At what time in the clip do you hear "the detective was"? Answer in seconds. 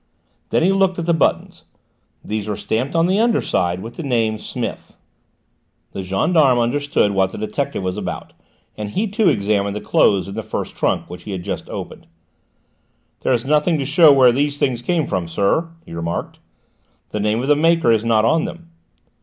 7.31-7.97